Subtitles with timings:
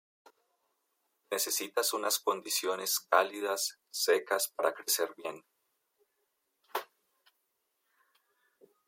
[1.29, 5.45] Necesita unas condiciones cálidas, secas para crecer bien.